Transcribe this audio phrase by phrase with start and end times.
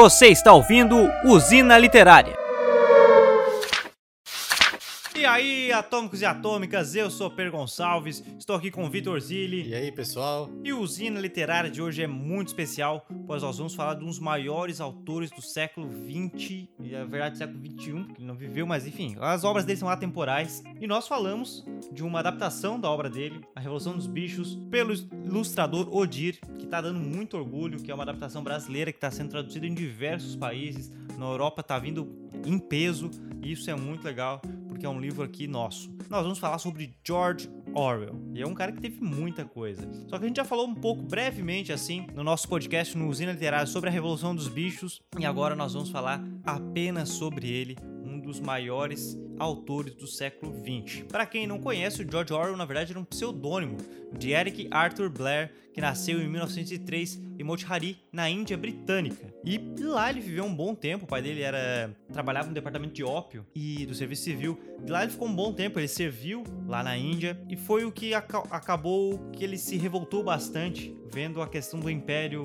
[0.00, 2.37] Você está ouvindo Usina Literária.
[5.78, 9.68] Atômicos e atômicas, eu sou Per Gonçalves, estou aqui com o Vitor Zilli.
[9.68, 10.50] E aí, pessoal?
[10.64, 14.08] E o Usina Literária de hoje é muito especial, pois nós vamos falar de um
[14.08, 18.34] dos maiores autores do século XX, e na verdade do século XXI, porque ele não
[18.34, 20.64] viveu, mas enfim, as obras dele são atemporais.
[20.80, 24.92] E nós falamos de uma adaptação da obra dele, A Revolução dos Bichos, pelo
[25.24, 29.30] ilustrador Odir, que está dando muito orgulho, que é uma adaptação brasileira que está sendo
[29.30, 30.92] traduzida em diversos países.
[31.16, 32.12] Na Europa está vindo
[32.44, 34.42] em peso, e isso é muito legal,
[34.78, 35.90] porque é um livro aqui nosso.
[36.08, 38.14] Nós vamos falar sobre George Orwell.
[38.32, 39.90] E é um cara que teve muita coisa.
[40.06, 43.32] Só que a gente já falou um pouco brevemente assim no nosso podcast no Usina
[43.32, 48.20] Literária sobre a Revolução dos Bichos, e agora nós vamos falar apenas sobre ele, um
[48.20, 51.02] dos maiores autores do século XX.
[51.02, 53.76] Para quem não conhece, o George Orwell na verdade era um pseudônimo
[54.16, 59.32] de Eric Arthur Blair, que nasceu em 1903 em Motihari, na Índia Britânica.
[59.44, 61.04] E lá ele viveu um bom tempo.
[61.04, 64.58] O pai dele era trabalhava no departamento de ópio e do serviço civil.
[64.84, 65.78] E lá ele ficou um bom tempo.
[65.78, 70.24] Ele serviu lá na Índia e foi o que aca acabou que ele se revoltou
[70.24, 72.42] bastante vendo a questão do Império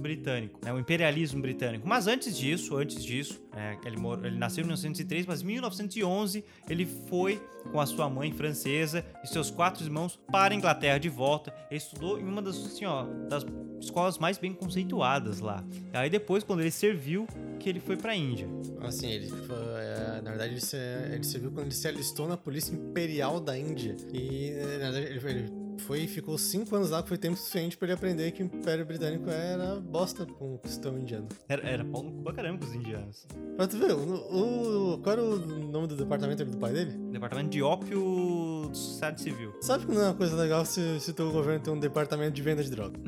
[0.00, 1.86] Britânico, né, o imperialismo britânico.
[1.86, 6.86] Mas antes disso, antes disso, é, ele, ele nasceu em 1903, mas em 1911 ele
[6.86, 11.54] foi com a sua mãe francesa e seus quatro irmãos para a Inglaterra de volta.
[11.70, 13.44] Ele estudou em uma das, assim, ó, das
[13.80, 15.64] escolas mais bem conceituadas lá.
[15.92, 17.26] Aí depois, quando ele serviu,
[17.58, 18.46] que ele foi para a Índia.
[18.82, 22.36] Assim, ele foi, é, na verdade ele, se, ele serviu quando ele se alistou na
[22.36, 23.96] Polícia Imperial da Índia.
[24.12, 27.86] E na verdade ele, ele foi ficou cinco anos lá, que foi tempo suficiente para
[27.86, 31.28] ele aprender que o Império Britânico era bosta com o cristão indiano.
[31.48, 33.26] Era, era pau no cu pra caramba com os indianos.
[33.56, 36.92] Pra tu ver, o, o, qual era o nome do departamento do pai dele?
[37.10, 39.54] Departamento de ópio do Sociedade Civil.
[39.60, 42.42] Sabe que não é uma coisa legal se, se teu governo tem um departamento de
[42.42, 42.98] venda de droga.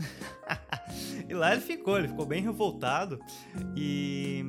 [1.28, 3.21] e lá ele ficou, ele ficou bem revoltado
[3.76, 4.44] e...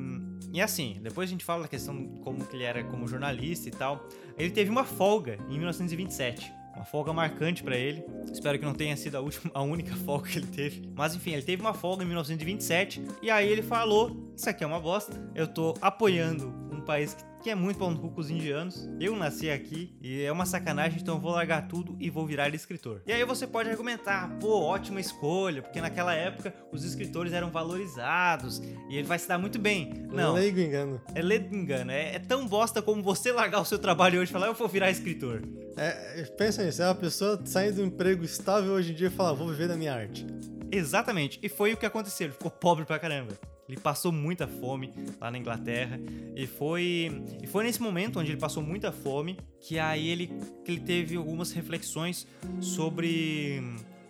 [0.50, 3.70] E assim, depois a gente fala da questão como que ele era como jornalista e
[3.70, 4.08] tal.
[4.38, 8.04] Ele teve uma folga em 1927 uma folga marcante para ele.
[8.32, 10.88] Espero que não tenha sido a última, a única folga que ele teve.
[10.94, 14.66] Mas enfim, ele teve uma folga em 1927 e aí ele falou: "Isso aqui é
[14.66, 15.12] uma bosta.
[15.34, 18.88] Eu tô apoiando um país que que é muito pau no cu com os indianos.
[19.00, 22.48] Eu nasci aqui e é uma sacanagem, então eu vou largar tudo e vou virar
[22.54, 23.02] escritor.
[23.06, 28.58] E aí você pode argumentar, pô, ótima escolha, porque naquela época os escritores eram valorizados
[28.88, 29.92] e ele vai se dar muito bem.
[30.10, 30.36] Não.
[30.36, 31.00] É leigo engano.
[31.14, 31.90] É leigo engano.
[31.90, 34.68] É, é, tão bosta como você largar o seu trabalho hoje e falar, eu vou
[34.68, 35.42] virar escritor.
[35.76, 39.32] É, pensa nisso, é uma pessoa saindo do emprego estável hoje em dia e fala,
[39.32, 40.26] vou viver da minha arte.
[40.70, 41.38] Exatamente.
[41.42, 42.26] E foi o que aconteceu.
[42.26, 43.38] Ele ficou pobre pra caramba.
[43.68, 46.00] Ele passou muita fome lá na Inglaterra
[46.34, 50.30] e foi e foi nesse momento onde ele passou muita fome que aí ele
[50.64, 52.26] que ele teve algumas reflexões
[52.60, 53.60] sobre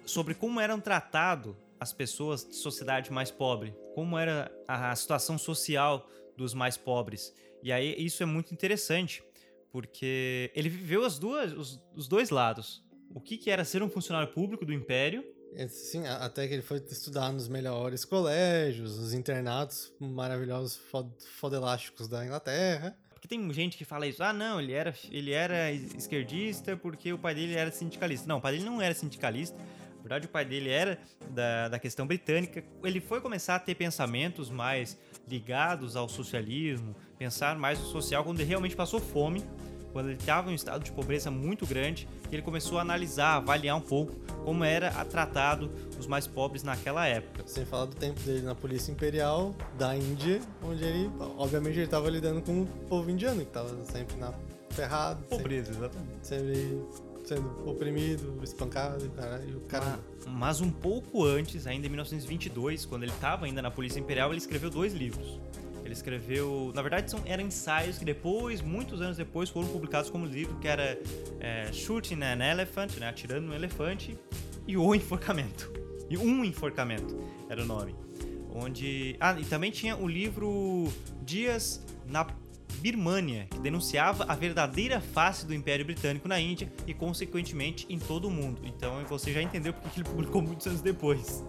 [0.04, 5.38] sobre como eram tratados as pessoas de sociedade mais pobre, como era a, a situação
[5.38, 7.32] social dos mais pobres.
[7.62, 9.22] E aí isso é muito interessante,
[9.70, 12.84] porque ele viveu as duas os, os dois lados.
[13.14, 15.24] O que, que era ser um funcionário público do império
[15.68, 22.24] Sim, até que ele foi estudar nos melhores colégios, os internatos maravilhosos fod fodelásticos da
[22.24, 22.96] Inglaterra.
[23.10, 27.18] Porque tem gente que fala isso, ah não, ele era, ele era esquerdista porque o
[27.18, 28.28] pai dele era sindicalista.
[28.28, 29.58] Não, o pai dele não era sindicalista,
[29.96, 30.98] na verdade o pai dele era
[31.30, 32.62] da, da questão britânica.
[32.84, 38.38] Ele foi começar a ter pensamentos mais ligados ao socialismo, pensar mais no social quando
[38.38, 39.42] ele realmente passou fome
[39.92, 43.76] quando ele estava em um estado de pobreza muito grande, ele começou a analisar, avaliar
[43.76, 47.42] um pouco como era tratado os mais pobres naquela época.
[47.46, 52.08] Sem falar do tempo dele na Polícia Imperial da Índia, onde ele, obviamente, ele estava
[52.08, 54.32] lidando com o povo indiano, que estava sempre na
[54.70, 55.22] ferrado.
[55.24, 56.26] Pobreza, sempre, exatamente.
[56.26, 56.82] Sempre
[57.28, 59.98] sendo oprimido, espancado e o cara.
[60.24, 64.30] Mas, mas um pouco antes, ainda em 1922, quando ele estava ainda na Polícia Imperial,
[64.30, 65.38] ele escreveu dois livros.
[65.88, 70.26] Ele escreveu, na verdade, são, eram ensaios que depois, muitos anos depois, foram publicados como
[70.26, 71.00] livro, que era
[71.40, 74.18] é, Shooting an Elephant, né, atirando no elefante,
[74.66, 75.72] e o enforcamento.
[76.10, 77.18] E um enforcamento
[77.48, 77.96] era o nome.
[78.54, 80.92] Onde, ah, e também tinha o livro
[81.22, 82.26] Dias na
[82.80, 88.28] Birmânia, que denunciava a verdadeira face do Império Britânico na Índia e, consequentemente, em todo
[88.28, 88.60] o mundo.
[88.62, 91.42] Então você já entendeu porque ele publicou muitos anos depois.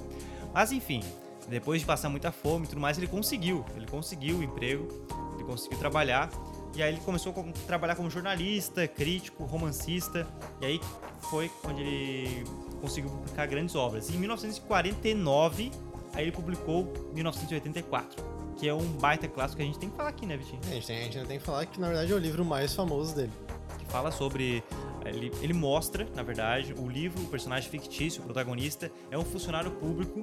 [0.53, 1.01] Mas enfim,
[1.49, 3.65] depois de passar muita fome e tudo mais, ele conseguiu.
[3.75, 4.87] Ele conseguiu o emprego,
[5.35, 6.29] ele conseguiu trabalhar.
[6.75, 10.27] E aí ele começou a trabalhar como jornalista, crítico, romancista.
[10.61, 10.81] E aí
[11.29, 12.43] foi onde ele
[12.79, 14.09] conseguiu publicar grandes obras.
[14.09, 15.71] E em 1949,
[16.13, 18.23] aí ele publicou 1984,
[18.57, 20.61] que é um baita clássico que a gente tem que falar aqui, né, Vitinho?
[20.67, 22.45] A gente, tem, a gente ainda tem que falar que, na verdade, é o livro
[22.45, 23.31] mais famoso dele.
[23.79, 24.63] Que fala sobre
[25.05, 29.71] Ele, ele mostra, na verdade, o livro, o personagem fictício, o protagonista, é um funcionário
[29.71, 30.21] público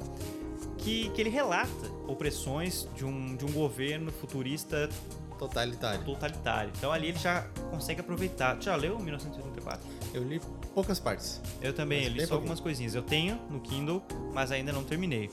[0.87, 4.89] que, que ele relata opressões de um, de um governo futurista
[5.37, 6.05] Totalitário.
[6.05, 6.71] totalitário.
[6.79, 8.57] Então ali ele já consegue aproveitar.
[8.57, 9.85] Tu já leu 1984?
[10.15, 10.41] Eu li
[10.73, 11.43] poucas partes.
[11.61, 12.95] Eu também, eu li só algumas coisinhas.
[12.95, 14.01] Eu tenho no Kindle,
[14.33, 15.29] mas ainda não terminei.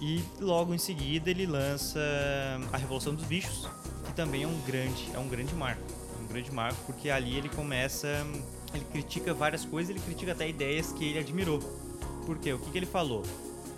[0.00, 2.00] E logo em seguida ele lança
[2.72, 3.68] A Revolução dos Bichos,
[4.06, 5.82] que também é um grande, é um grande marco.
[6.18, 8.08] É um grande marco porque ali ele começa,
[8.72, 11.60] ele critica várias coisas, ele critica até ideias que ele admirou.
[12.24, 12.52] Por quê?
[12.52, 13.22] O que, que ele falou?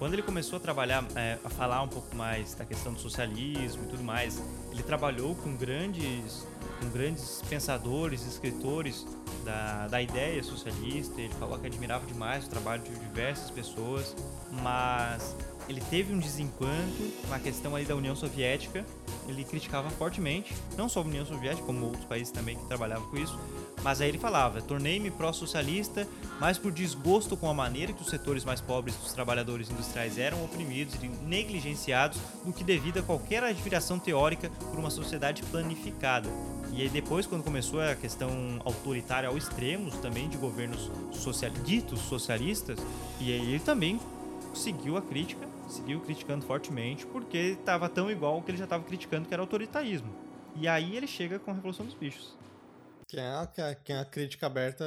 [0.01, 3.85] Quando ele começou a trabalhar, é, a falar um pouco mais da questão do socialismo
[3.85, 4.43] e tudo mais,
[4.73, 6.47] ele trabalhou com grandes,
[6.81, 9.07] com grandes pensadores, escritores
[9.45, 11.21] da, da ideia socialista.
[11.21, 14.17] Ele falou que admirava demais o trabalho de diversas pessoas,
[14.51, 15.37] mas
[15.69, 18.87] ele teve um desencanto na questão aí da União Soviética.
[19.29, 23.17] Ele criticava fortemente, não só a União Soviética, como outros países também que trabalhavam com
[23.17, 23.39] isso.
[23.83, 26.07] Mas aí ele falava: tornei-me pró-socialista,
[26.41, 30.45] mas por desgosto com a maneira que os setores mais pobres dos trabalhadores industriais eram
[30.45, 36.29] oprimidos e negligenciados do que devido a qualquer admiração teórica por uma sociedade planificada.
[36.73, 38.31] E aí depois, quando começou a questão
[38.65, 42.79] autoritária ao extremo, também de governos social, ditos socialistas,
[43.21, 44.01] e aí ele também
[44.55, 48.85] seguiu a crítica, seguiu criticando fortemente, porque estava tão igual ao que ele já estava
[48.85, 50.13] criticando, que era autoritarismo.
[50.57, 52.37] E aí ele chega com a Revolução dos Bichos.
[53.09, 54.85] Quem é, a, quem é a crítica aberta,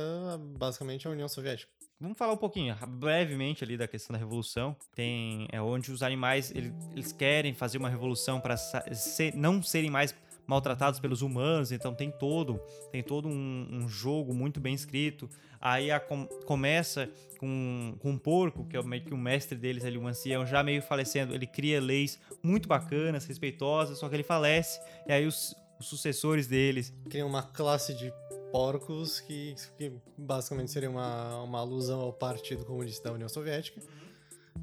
[0.58, 1.72] basicamente, é a União Soviética.
[2.00, 4.76] Vamos falar um pouquinho, brevemente ali da questão da revolução.
[4.94, 9.90] Tem é onde os animais eles, eles querem fazer uma revolução para ser, não serem
[9.90, 10.14] mais
[10.46, 12.60] maltratados pelos humanos, então tem todo
[12.92, 15.30] tem todo um, um jogo muito bem escrito.
[15.60, 17.10] Aí a, com, começa
[17.40, 20.62] com, com um porco, que é meio que o mestre deles ali, o ancião, já
[20.62, 21.34] meio falecendo.
[21.34, 24.80] Ele cria leis muito bacanas, respeitosas, só que ele falece.
[25.08, 28.12] E aí os, os sucessores deles Cria uma classe de
[28.52, 33.82] porcos que, que basicamente seria uma, uma alusão ao Partido Comunista da União Soviética,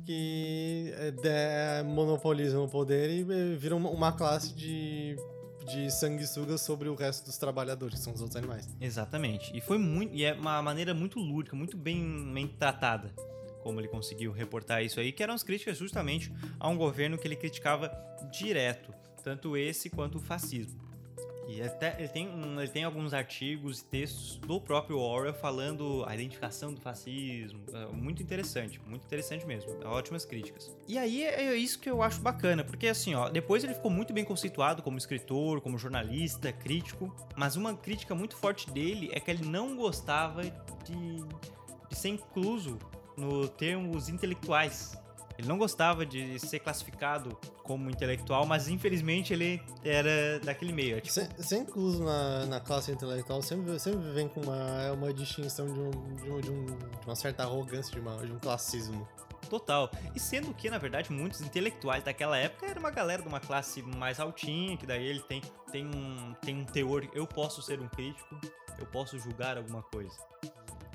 [0.06, 0.92] que
[1.24, 5.16] é, monopolizam o poder e eh, viram uma classe de,
[5.64, 8.68] de sanguessugas sobre o resto dos trabalhadores, que são os outros animais.
[8.80, 9.56] Exatamente.
[9.56, 10.14] E foi muito.
[10.14, 13.12] E é uma maneira muito lúdica, muito bem, bem tratada.
[13.62, 17.28] Como ele conseguiu reportar isso aí, que eram as críticas justamente a um governo que
[17.28, 17.92] ele criticava
[18.32, 18.92] direto,
[19.22, 20.89] tanto esse quanto o fascismo.
[21.62, 26.72] Até ele tem, ele tem alguns artigos e textos do próprio Orwell falando a identificação
[26.72, 27.60] do fascismo.
[27.72, 29.70] É muito interessante, muito interessante mesmo.
[29.84, 30.74] Ótimas críticas.
[30.86, 34.12] E aí é isso que eu acho bacana, porque assim, ó, depois ele ficou muito
[34.12, 39.30] bem conceituado como escritor, como jornalista, crítico, mas uma crítica muito forte dele é que
[39.30, 41.24] ele não gostava de,
[41.88, 42.78] de ser incluso
[43.16, 44.98] no termos intelectuais.
[45.40, 50.98] Ele não gostava de ser classificado como intelectual, mas infelizmente ele era daquele meio.
[50.98, 51.18] É tipo,
[51.54, 56.30] incluso na, na classe intelectual, sempre, sempre vem com uma, uma distinção de, um, de,
[56.30, 59.08] um, de, um- de uma certa arrogância, de, uma, de um classismo.
[59.48, 59.90] Total.
[60.14, 63.82] E sendo que, na verdade, muitos intelectuais daquela época era uma galera de uma classe
[63.82, 65.40] mais altinha, que daí ele tem,
[65.72, 67.08] tem, um, tem um teor.
[67.14, 68.38] Eu posso ser um crítico,
[68.78, 70.14] eu posso julgar alguma coisa.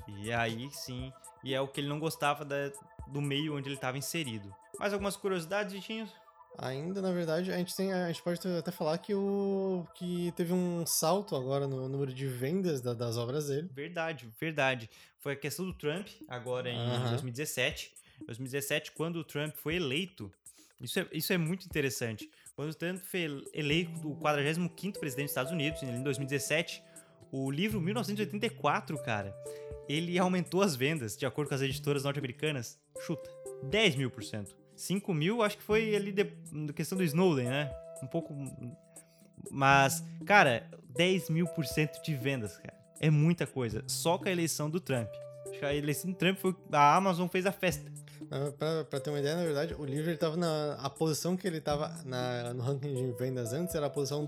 [0.08, 1.12] E aí sim.
[1.44, 2.70] E é o que ele não gostava da-
[3.06, 4.54] do meio onde ele estava inserido.
[4.78, 6.10] Mais algumas curiosidades, Vitinhos?
[6.58, 10.52] Ainda, na verdade, a gente, tem, a gente pode até falar que, o, que teve
[10.54, 13.68] um salto agora no número de vendas da- das obras dele.
[13.74, 14.88] Verdade, verdade.
[15.18, 17.08] Foi a questão do Trump, agora em Aham.
[17.10, 17.92] 2017.
[18.26, 20.32] 2017, quando o Trump foi eleito,
[20.80, 22.30] isso é, isso é muito interessante.
[22.54, 26.82] Quando o Trump foi eleito o 45º presidente dos Estados Unidos, em 2017,
[27.30, 29.34] o livro 1984, cara,
[29.88, 33.30] ele aumentou as vendas, de acordo com as editoras norte-americanas, chuta,
[33.64, 34.56] 10 mil por cento.
[34.74, 36.24] 5 mil, acho que foi ali de,
[36.74, 37.72] questão do Snowden, né?
[38.02, 38.34] Um pouco...
[39.50, 42.74] Mas, cara, 10 mil por cento de vendas, cara.
[43.00, 43.84] É muita coisa.
[43.86, 45.08] Só com a eleição do Trump.
[45.48, 46.54] Acho que a eleição do Trump foi.
[46.72, 47.90] A Amazon fez a festa.
[48.58, 50.74] Pra, pra ter uma ideia, na verdade, o livro ele tava na.
[50.74, 54.26] A posição que ele tava na, no ranking de vendas antes era a posição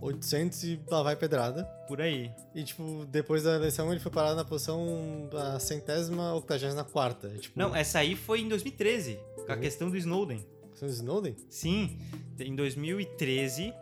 [0.00, 1.64] 12.800 e lá vai pedrada.
[1.86, 2.30] Por aí.
[2.54, 7.28] E, tipo, depois da eleição ele foi parar na posição a centésima, octagésima quarta.
[7.38, 9.60] Tipo, Não, essa aí foi em 2013, com a Uhum.
[9.60, 10.44] questão do Snowden.
[10.74, 11.34] São Snowden?
[11.48, 11.98] Sim,
[12.38, 13.72] em 2013,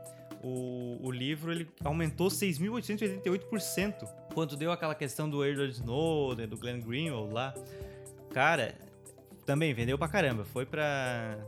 [0.43, 4.09] o, o livro ele aumentou 6.888%.
[4.33, 7.55] Quando deu aquela questão do Edward Snowden, do Glenn Greenwald lá.
[8.33, 8.75] Cara,
[9.45, 10.45] também vendeu pra caramba.
[10.45, 11.39] Foi pra.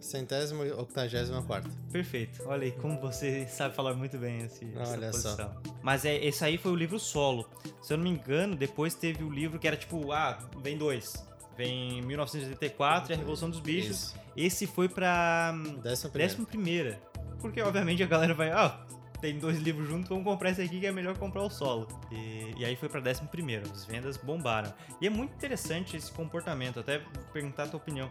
[0.00, 1.68] Centésima, octagésima quarta.
[1.92, 2.42] Perfeito.
[2.46, 5.36] Olha aí como você sabe falar muito bem esse, essa Olha só.
[5.36, 5.62] posição.
[5.82, 7.48] Mas é, esse aí foi o livro solo.
[7.82, 11.24] Se eu não me engano, depois teve o livro que era tipo, ah, vem dois.
[11.56, 13.96] Vem 1984 e a Revolução dos Bichos.
[13.96, 14.14] Isso.
[14.36, 16.28] Esse foi pra hum, Décima primeira.
[16.28, 17.00] décima primeira.
[17.40, 18.80] Porque, obviamente, a galera vai, ah,
[19.20, 21.86] tem dois livros juntos, vamos comprar esse aqui que é melhor comprar o solo.
[22.10, 24.72] E, e aí foi pra décimo primeiro, as vendas bombaram.
[25.00, 27.02] E é muito interessante esse comportamento, até
[27.32, 28.10] perguntar a tua opinião.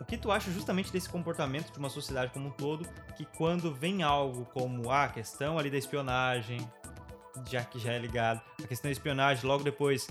[0.00, 2.86] O que tu acha justamente desse comportamento de uma sociedade como um todo,
[3.16, 6.58] que quando vem algo como ah, a questão ali da espionagem,
[7.48, 10.08] já que já é ligado, a questão da espionagem, logo depois,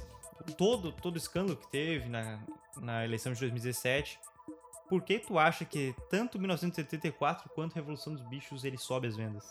[0.57, 2.39] todo todo escândalo que teve na,
[2.77, 4.19] na eleição de 2017,
[4.89, 9.45] por que tu acha que tanto 1974 quanto Revolução dos Bichos ele sobe as vendas?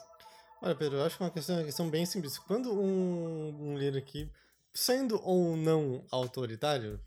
[0.60, 2.38] Olha, Pedro, eu acho que é uma questão, uma questão bem simples.
[2.38, 4.30] Quando um, um líder aqui,
[4.72, 7.00] sendo ou não autoritário,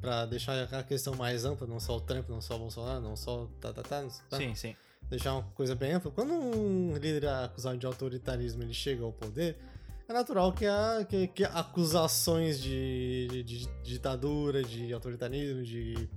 [0.00, 3.16] para deixar a questão mais ampla, não só o Trump, não só o Bolsonaro, não
[3.16, 4.76] só tá, tá, tá, tá Sim, sim.
[5.08, 6.10] deixar uma coisa bem ampla.
[6.10, 9.56] Quando um líder acusado de autoritarismo ele chega ao poder,
[10.08, 16.08] é natural que, a, que, que acusações de, de, de ditadura, de autoritarismo, de,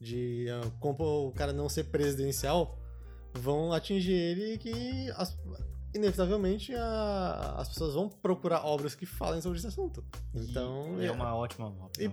[0.00, 2.78] de uh, como o cara não ser presidencial,
[3.34, 5.36] vão atingir ele e que as,
[5.98, 10.04] inevitavelmente a, as pessoas vão procurar obras que falem sobre esse assunto.
[10.34, 10.96] Então.
[11.00, 11.90] E, é uma ótima obra.
[11.98, 12.08] E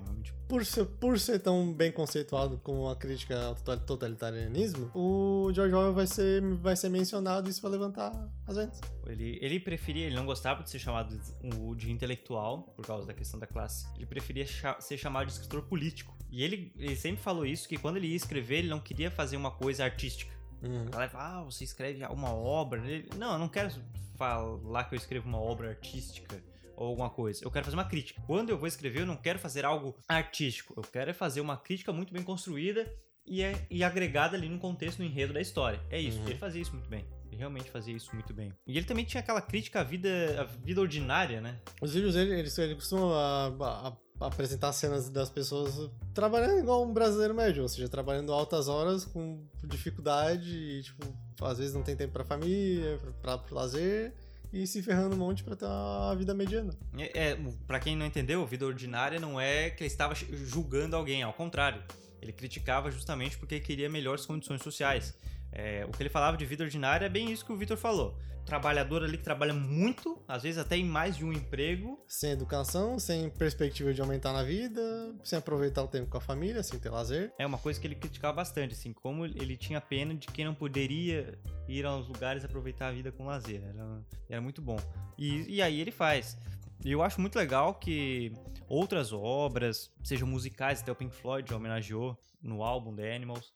[0.47, 5.93] por ser, por ser tão bem conceituado como a crítica ao totalitarianismo, o George Orwell
[5.93, 8.11] vai ser, vai ser mencionado e isso vai levantar
[8.45, 8.79] as vendas.
[9.07, 13.13] Ele, ele preferia, ele não gostava de ser chamado de, de intelectual, por causa da
[13.13, 13.87] questão da classe.
[13.95, 16.15] Ele preferia cha ser chamado de escritor político.
[16.31, 19.37] E ele, ele sempre falou isso, que quando ele ia escrever, ele não queria fazer
[19.37, 20.34] uma coisa artística.
[20.61, 20.87] Uhum.
[20.87, 22.79] A galera fala, ah, você escreve uma obra.
[22.85, 23.71] Ele, não, eu não quero
[24.15, 26.41] falar que eu escrevo uma obra artística
[26.75, 27.43] ou alguma coisa.
[27.43, 28.21] Eu quero fazer uma crítica.
[28.25, 30.73] Quando eu vou escrever, eu não quero fazer algo artístico.
[30.75, 32.91] Eu quero fazer uma crítica muito bem construída
[33.25, 35.79] e, é, e agregada ali no contexto, no enredo da história.
[35.89, 36.19] É isso.
[36.19, 36.27] Uhum.
[36.27, 37.05] Ele fazia isso muito bem.
[37.27, 38.53] Ele realmente fazia isso muito bem.
[38.67, 40.09] E ele também tinha aquela crítica à vida,
[40.39, 41.59] à vida ordinária, né?
[41.81, 46.93] Os vídeos dele, ele, ele costuma a, a, apresentar cenas das pessoas trabalhando igual um
[46.93, 51.05] brasileiro médio, ou seja, trabalhando altas horas com dificuldade e, tipo,
[51.41, 54.13] às vezes não tem tempo pra família, pra, pra lazer
[54.53, 56.73] e se ferrando um monte para ter uma vida mediana.
[56.97, 61.23] É, é para quem não entendeu, vida ordinária não é que ele estava julgando alguém,
[61.23, 61.83] ao contrário.
[62.25, 65.15] Ele criticava justamente porque queria melhores condições sociais.
[65.51, 68.17] É, o que ele falava de vida ordinária é bem isso que o Vitor falou.
[68.45, 72.03] Trabalhador ali que trabalha muito, às vezes até em mais de um emprego.
[72.07, 76.61] Sem educação, sem perspectiva de aumentar na vida, sem aproveitar o tempo com a família,
[76.61, 77.31] sem ter lazer.
[77.39, 80.53] É uma coisa que ele criticava bastante, assim, como ele tinha pena de quem não
[80.53, 83.63] poderia ir aos lugares aproveitar a vida com lazer.
[83.63, 84.77] Era, era muito bom.
[85.17, 86.37] E, e aí ele faz.
[86.83, 88.31] E eu acho muito legal que
[88.67, 93.53] outras obras, sejam musicais, até o Pink Floyd homenageou no álbum The Animals,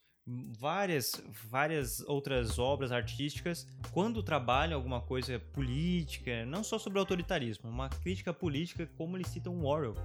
[0.57, 7.89] várias, várias outras obras artísticas, quando trabalham alguma coisa política, não só sobre autoritarismo, uma
[7.89, 9.95] crítica política, como eles citam Orwell.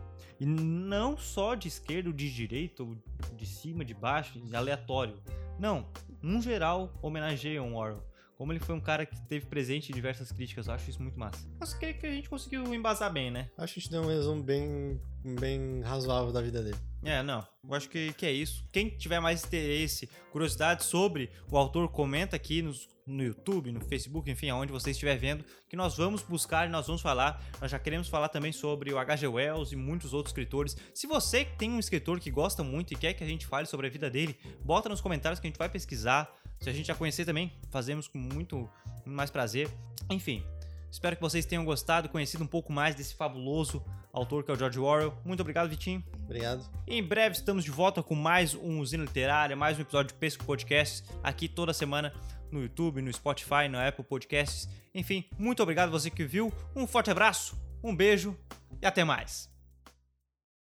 [0.40, 2.96] E não só de esquerda ou de direita, ou
[3.36, 5.22] de cima, de baixo, de aleatório.
[5.58, 5.88] Não,
[6.22, 8.02] num geral, homenageiam Orwell.
[8.36, 11.18] Como ele foi um cara que teve presente em diversas críticas, eu acho isso muito
[11.18, 11.46] massa.
[11.58, 13.48] Mas que, que a gente conseguiu embasar bem, né?
[13.56, 15.00] Acho que a gente deu um resumo bem,
[15.38, 16.78] bem razoável da vida dele.
[17.04, 17.46] É, não.
[17.62, 18.66] Eu acho que, que é isso.
[18.72, 24.30] Quem tiver mais interesse, curiosidade sobre o autor, comenta aqui nos, no YouTube, no Facebook,
[24.30, 27.44] enfim, aonde você estiver vendo, que nós vamos buscar e nós vamos falar.
[27.60, 29.26] Nós já queremos falar também sobre o H.G.
[29.26, 30.76] Wells e muitos outros escritores.
[30.94, 33.86] Se você tem um escritor que gosta muito e quer que a gente fale sobre
[33.86, 36.94] a vida dele, bota nos comentários que a gente vai pesquisar se a gente já
[36.94, 38.68] conhecer também, fazemos com muito
[39.04, 39.68] mais prazer.
[40.10, 40.42] Enfim,
[40.94, 44.56] espero que vocês tenham gostado, conhecido um pouco mais desse fabuloso autor que é o
[44.56, 45.12] George Orwell.
[45.24, 46.04] Muito obrigado, Vitinho.
[46.22, 46.64] Obrigado.
[46.86, 50.18] E em breve estamos de volta com mais um Usina Literária, mais um episódio de
[50.20, 52.14] Pesco Podcasts, aqui toda semana
[52.50, 54.68] no YouTube, no Spotify, no Apple Podcasts.
[54.94, 56.52] Enfim, muito obrigado você que viu.
[56.76, 58.38] Um forte abraço, um beijo
[58.80, 59.52] e até mais.